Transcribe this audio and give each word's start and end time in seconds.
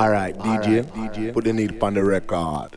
All 0.00 0.08
right, 0.08 0.34
DJ, 0.34 0.82
DJ, 0.82 1.30
put 1.34 1.44
the 1.44 1.52
needle 1.52 1.76
on 1.84 1.92
the 1.92 2.02
record. 2.02 2.70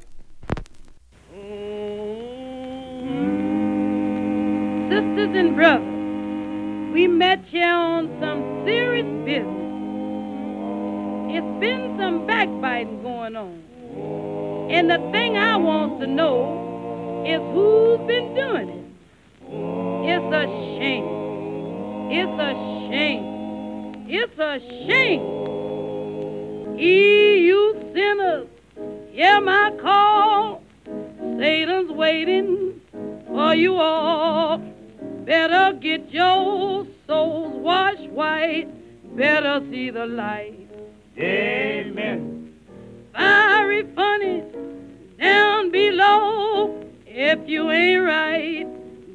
Sisters 4.89 5.31
and 5.33 5.55
brothers, 5.55 6.91
we 6.93 7.07
met 7.07 7.39
here 7.45 7.73
on 7.73 8.09
some 8.19 8.65
serious 8.65 9.07
business. 9.23 9.47
It's 11.31 11.59
been 11.61 11.95
some 11.97 12.27
backbiting 12.27 13.01
going 13.03 13.37
on. 13.37 13.63
And 14.69 14.89
the 14.89 14.97
thing 15.13 15.37
I 15.37 15.55
want 15.55 16.01
to 16.01 16.07
know 16.07 17.23
is 17.25 17.39
who's 17.53 18.05
been 18.05 18.35
doing 18.35 18.67
it. 18.67 18.83
It's 20.11 20.29
a 20.35 20.45
shame. 20.75 21.07
It's 22.11 22.37
a 22.37 22.53
shame. 22.91 23.23
It's 24.09 24.37
a 24.37 24.59
shame. 24.85 25.42
Ye, 26.75 27.45
you 27.45 27.91
sinners, 27.93 28.47
hear 29.11 29.39
my 29.41 29.71
call. 29.79 30.63
Satan's 31.37 31.91
waiting 31.91 32.81
for 33.27 33.53
you 33.53 33.75
all. 33.75 34.57
Better 35.25 35.77
get 35.79 36.11
your 36.11 36.85
souls 37.07 37.53
washed 37.55 38.09
white. 38.09 38.67
Better 39.15 39.61
see 39.69 39.91
the 39.91 40.05
light. 40.05 40.67
Amen. 41.17 42.53
Fiery 43.13 43.83
funny 43.95 44.43
down 45.19 45.69
below. 45.69 46.83
If 47.05 47.47
you 47.47 47.69
ain't 47.69 48.03
right, 48.03 48.65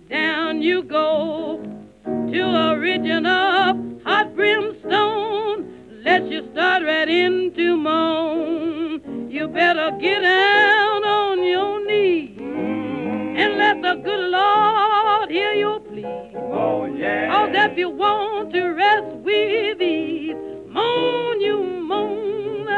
down 0.09 0.63
you 0.63 0.85
go 0.85 1.61
to 2.05 2.41
a 2.41 2.79
region 2.79 3.27
of 3.27 3.77
hot 4.05 4.35
brimstone. 4.37 5.78
Let 6.09 6.25
you 6.31 6.43
start 6.53 6.85
right 6.85 7.07
into 7.07 7.77
moan. 7.77 9.31
You 9.31 9.47
better 9.47 9.91
get 10.01 10.21
down 10.23 11.05
on 11.05 11.45
your 11.45 11.87
knees 11.87 12.39
and 12.39 13.59
let 13.59 13.83
the 13.83 13.95
good 14.03 14.31
Lord 14.31 15.31
hear 15.31 15.53
your 15.53 15.81
plea. 15.81 16.07
Oh, 16.51 16.87
yeah. 16.87 17.31
Cause 17.31 17.51
if 17.53 17.77
you 17.77 17.91
want 17.91 18.55
to 18.55 18.69
rest 18.69 19.17
with 19.17 19.83
ease, 19.83 20.35
moan 20.69 21.43
you 21.43 21.59
moan. 21.91 22.69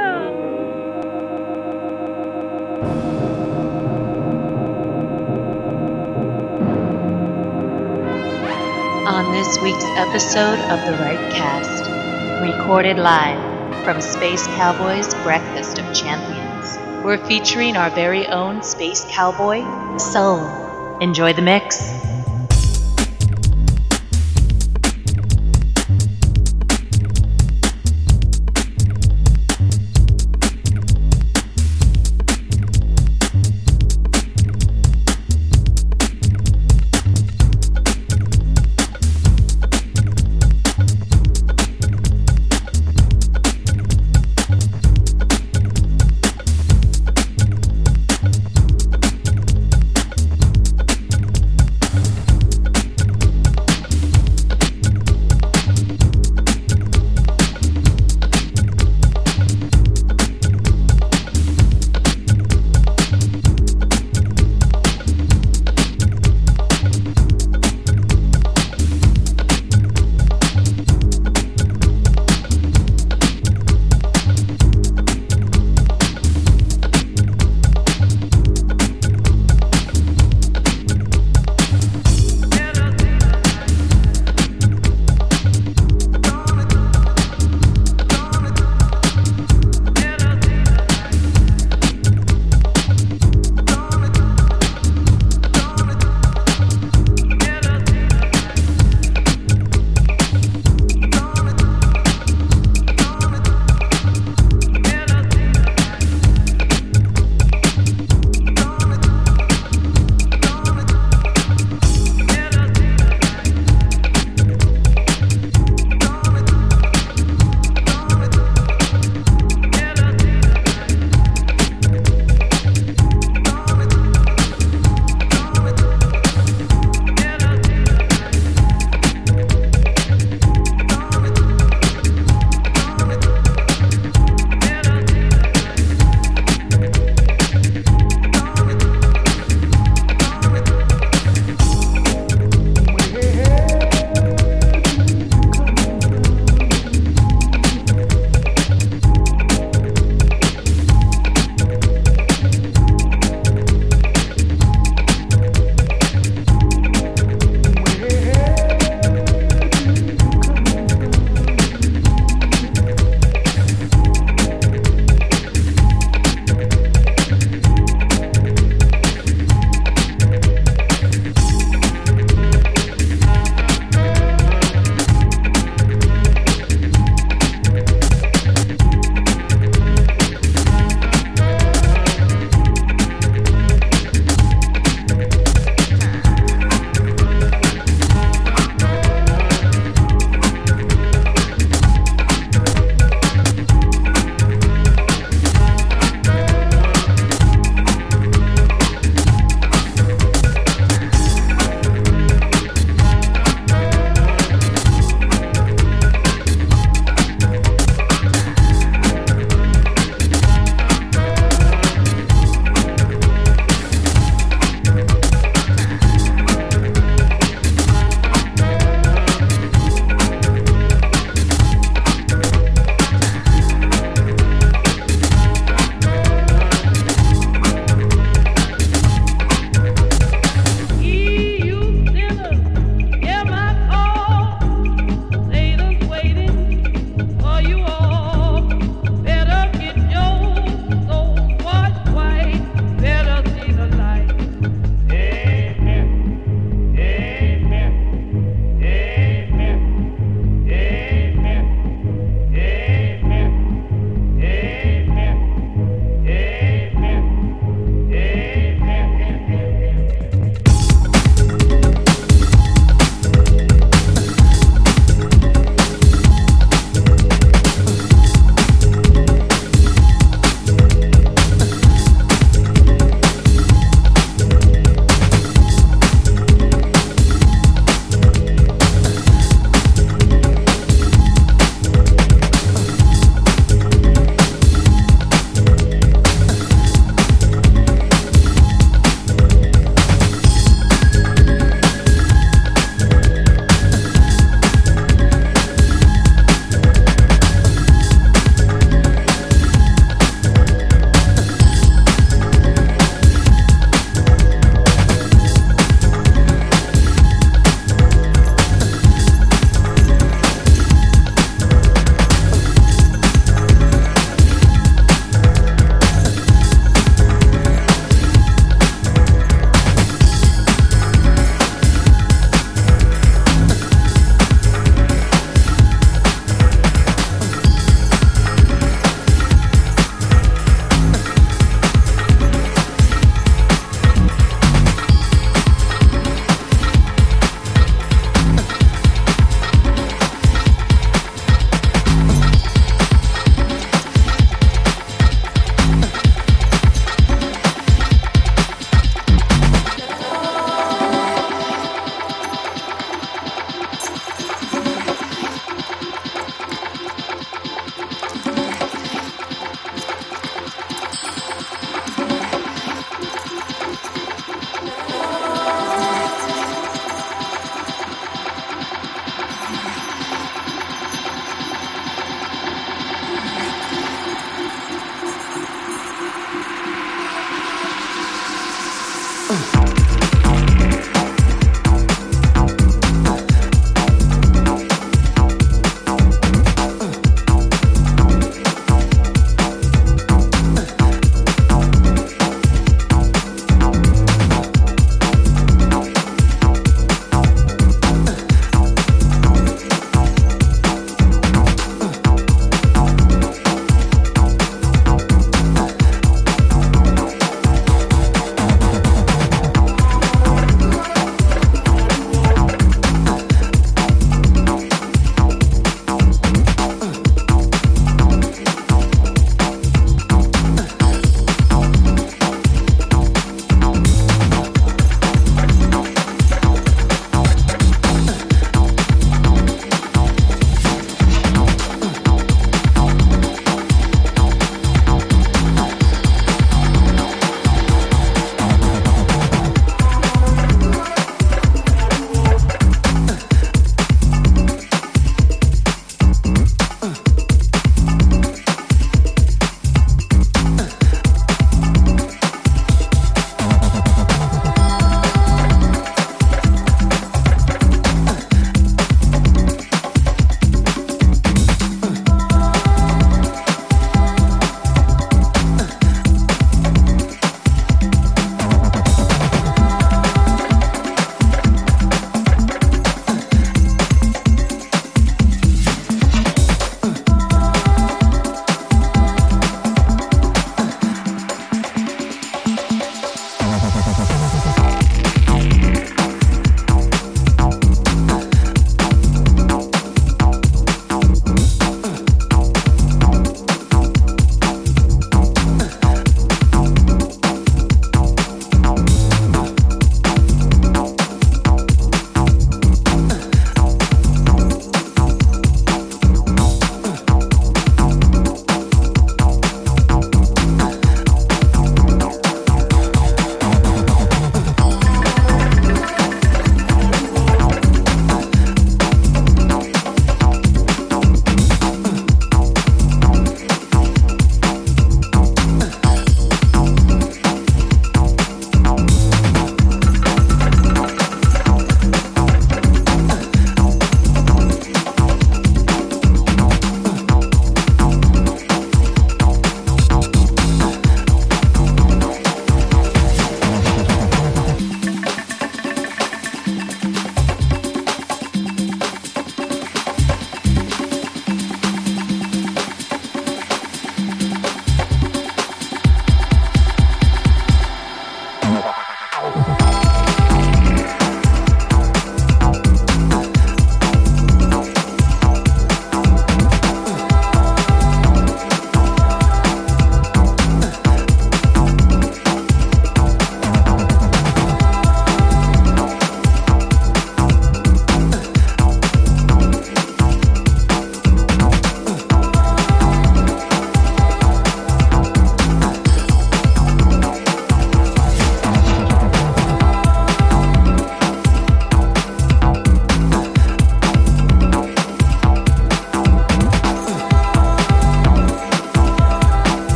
On 9.07 9.33
this 9.33 9.57
week's 9.63 9.85
episode 10.05 10.59
of 10.73 10.79
The 10.85 10.99
Right 11.05 11.33
Cast, 11.33 11.80
recorded 12.53 12.99
live 12.99 13.85
from 13.85 14.01
Space 14.01 14.45
Cowboys 14.59 15.15
Breakfast 15.23 15.79
of 15.79 15.95
Champions, 15.95 17.05
we're 17.05 17.25
featuring 17.27 17.77
our 17.77 17.91
very 17.91 18.27
own 18.27 18.65
Space 18.65 19.07
Cowboy, 19.09 19.63
Soul. 19.99 20.99
Enjoy 21.01 21.33
the 21.33 21.43
mix. 21.43 22.20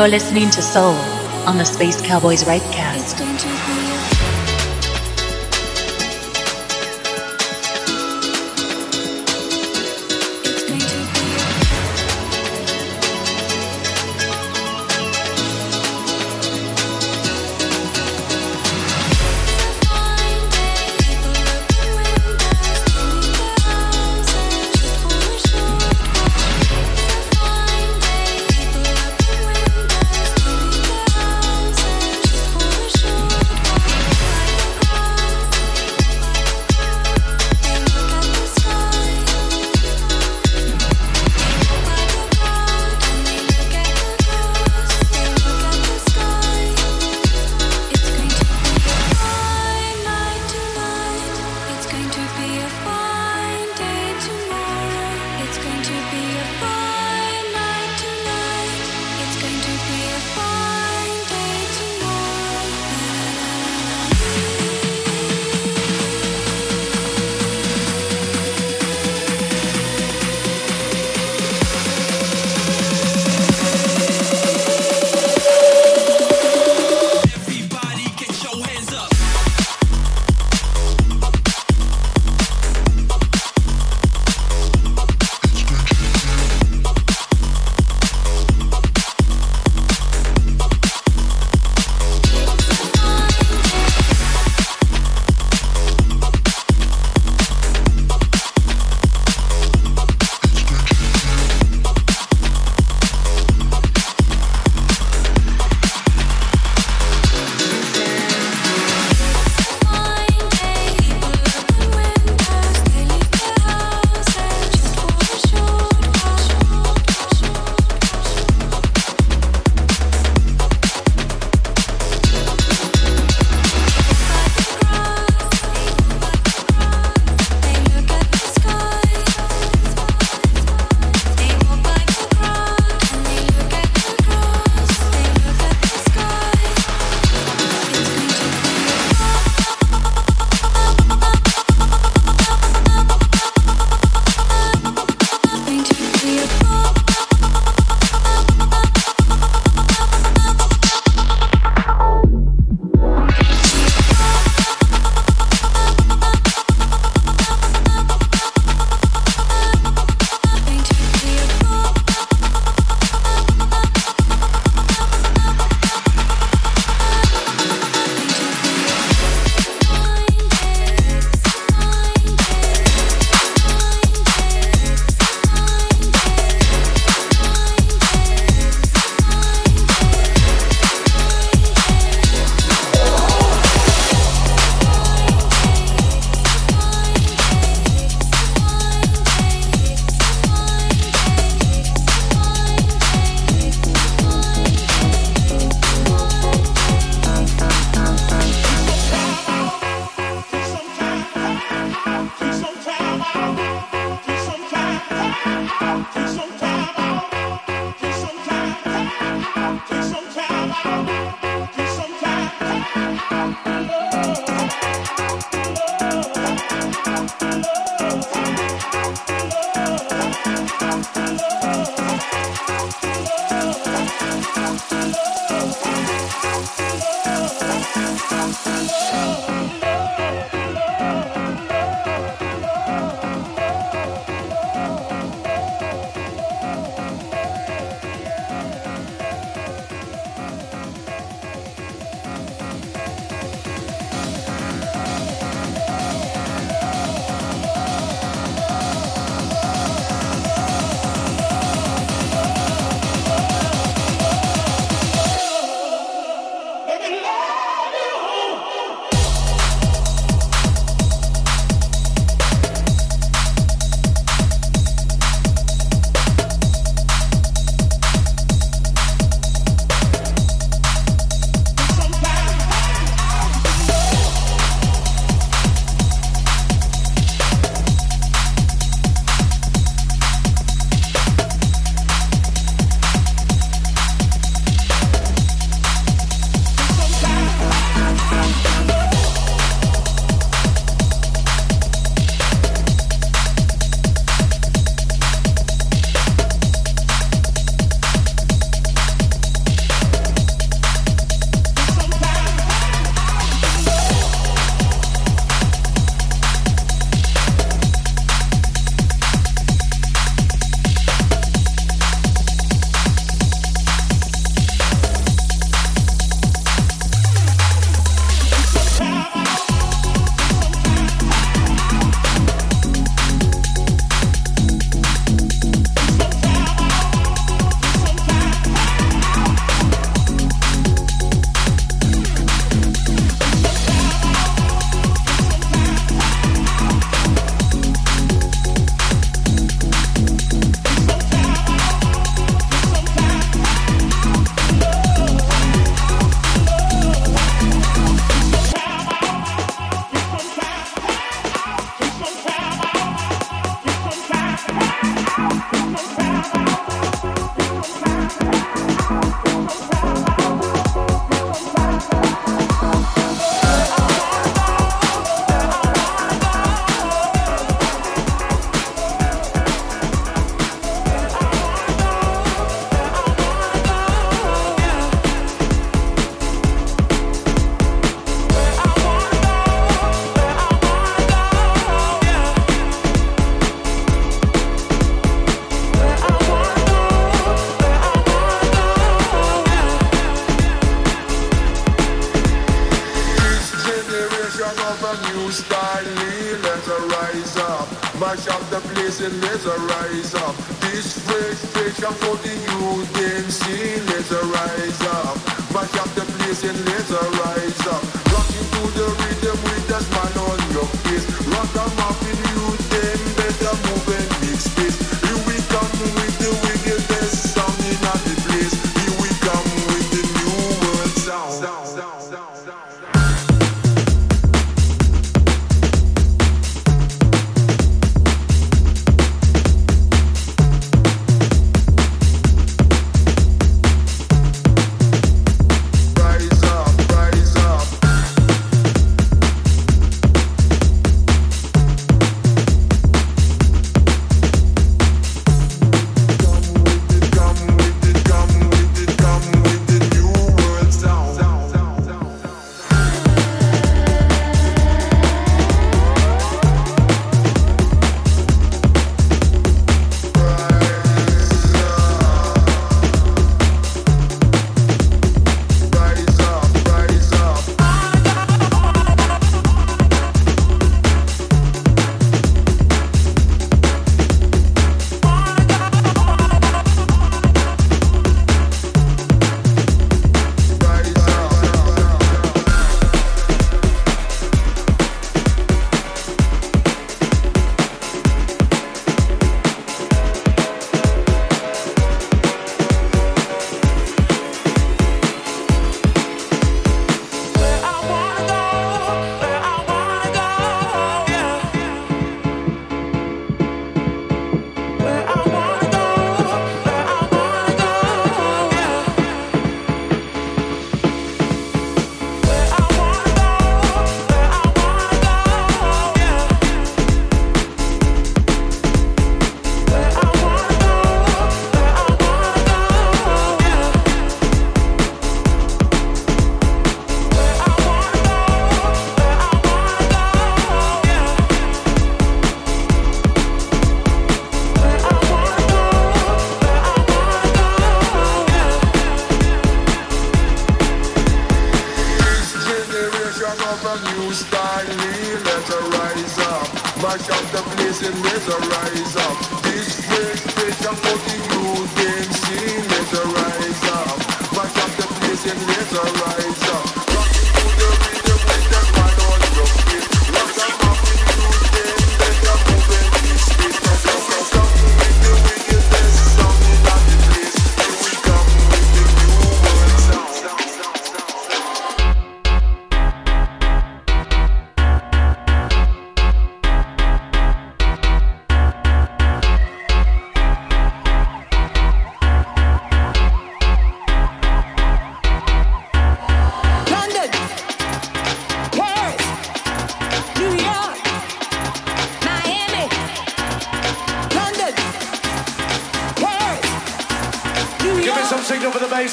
You're 0.00 0.08
listening 0.08 0.48
to 0.52 0.62
Soul 0.62 0.94
on 1.46 1.58
the 1.58 1.64
Space 1.66 2.00
Cowboys 2.00 2.44
Rightcast. 2.44 3.19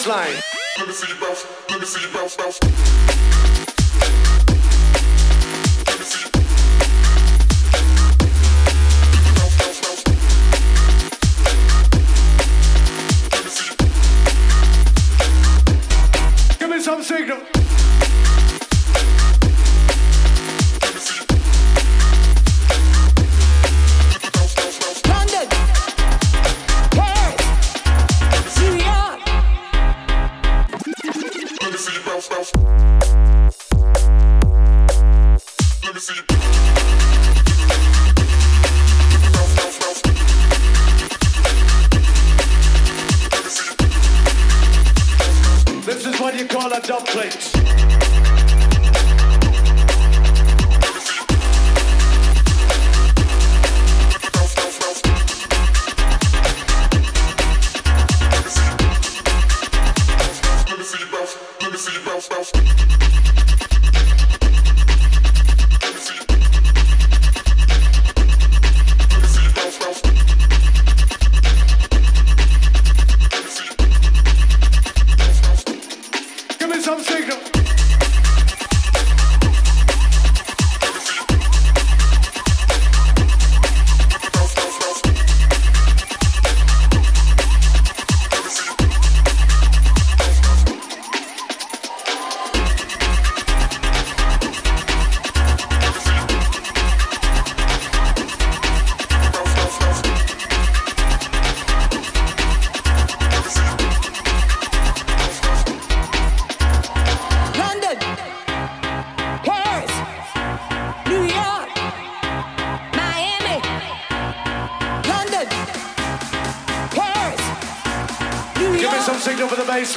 Line. 0.08 0.47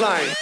Signal 0.00 0.39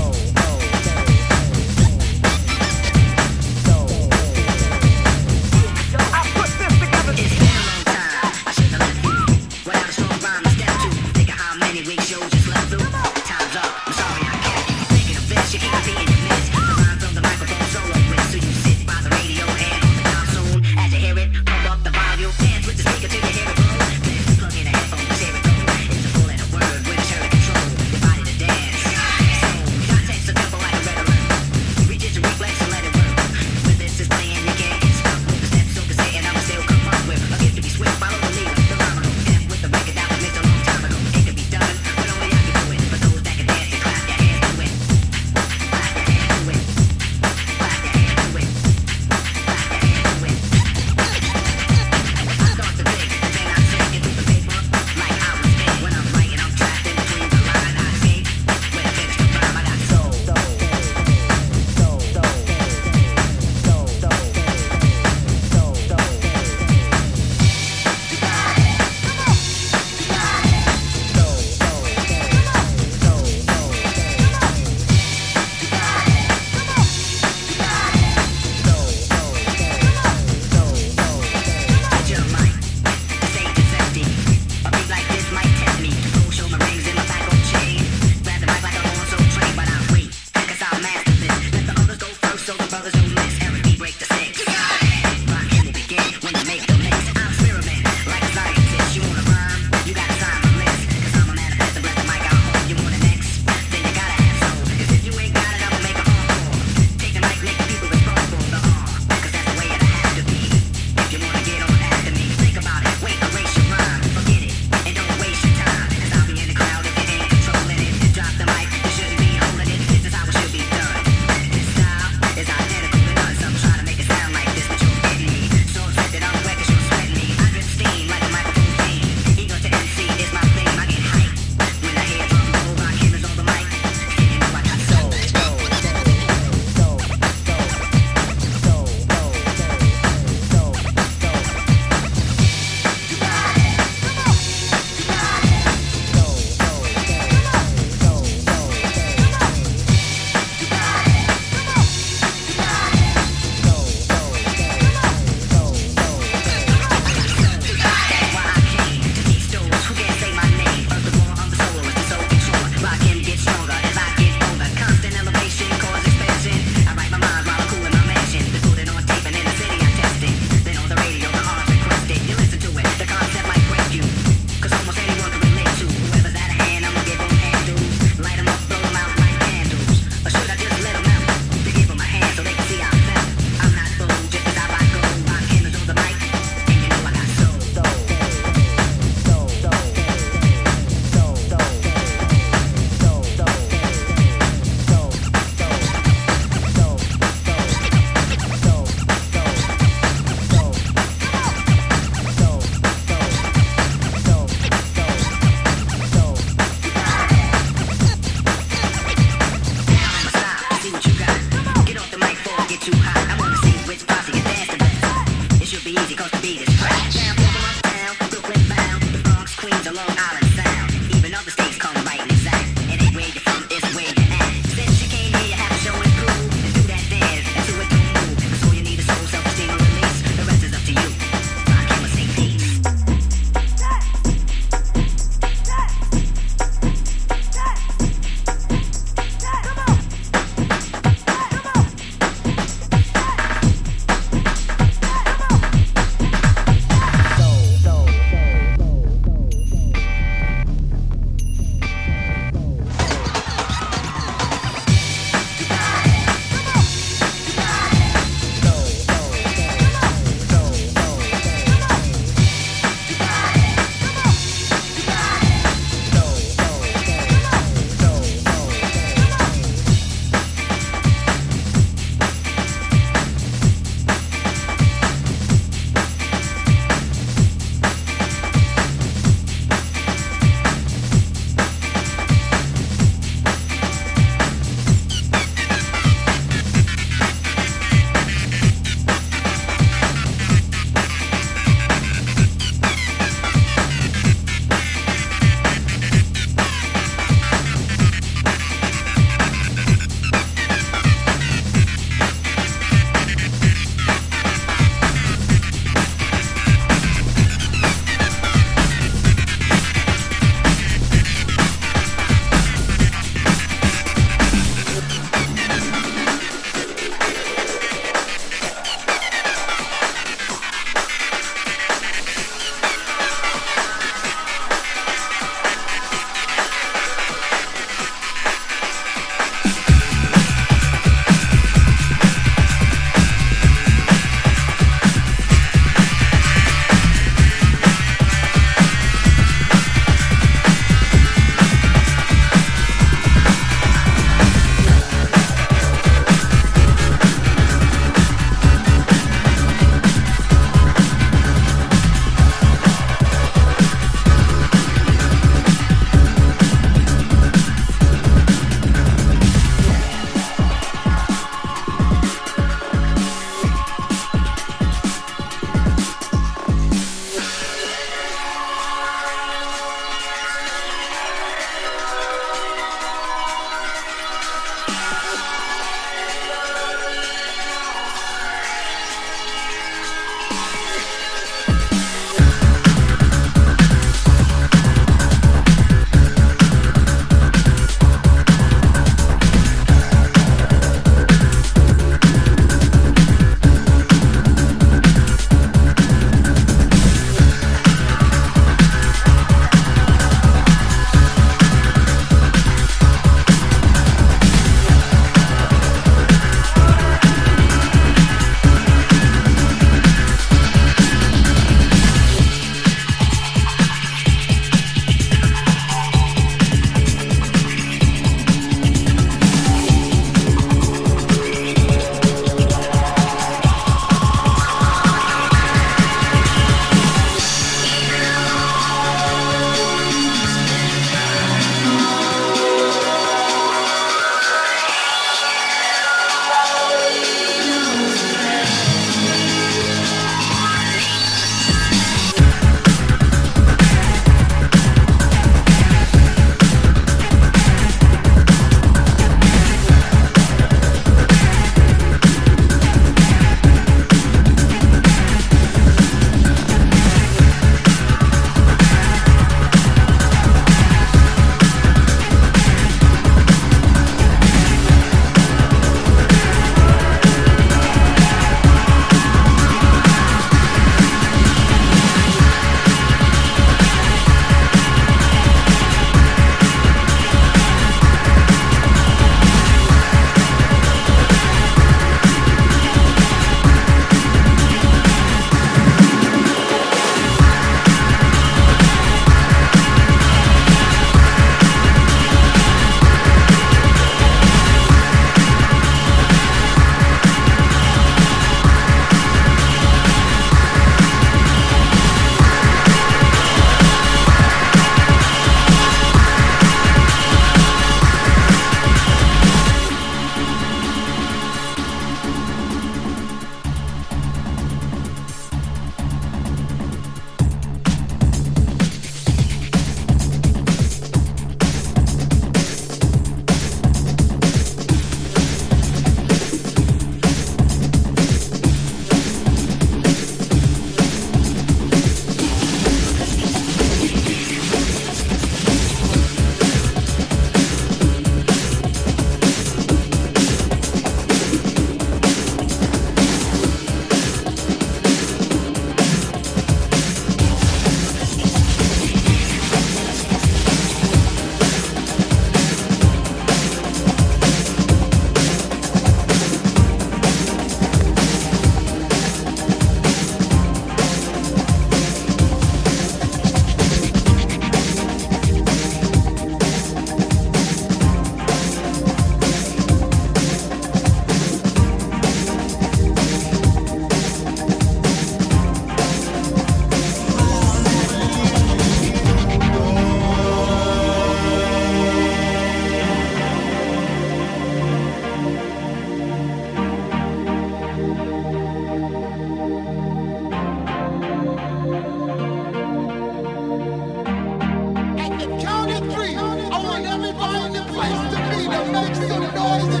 Make 598.91 599.15
some 599.15 599.55
noise. 599.55 600.00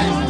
Christ. 0.00 0.29